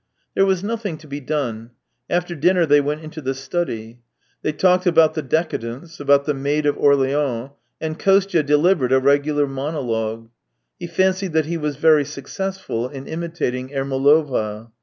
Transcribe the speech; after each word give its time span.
There 0.33 0.47
was 0.47 0.63
nothing 0.63 0.97
to 0.97 1.07
be 1.07 1.19
done; 1.19 1.69
after 2.09 2.33
dinner 2.33 2.65
they 2.65 2.81
went 2.81 3.03
into 3.03 3.21
the 3.21 3.35
study. 3.35 4.01
They 4.41 4.51
talked 4.51 4.87
about 4.87 5.13
the 5.13 5.21
decadents, 5.21 5.99
about" 5.99 6.25
The 6.25 6.33
Maid 6.33 6.65
of 6.65 6.75
Orleans," 6.75 7.51
and 7.79 7.99
Kostya 7.99 8.41
delivered 8.41 8.91
a 8.91 8.99
regular 8.99 9.45
monologue; 9.45 10.31
he 10.79 10.87
fancied 10.87 11.33
that 11.33 11.45
he 11.45 11.57
was 11.57 11.75
very 11.75 12.03
successful 12.03 12.89
in 12.89 13.05
imitating 13.05 13.69
Ermolova. 13.75 14.71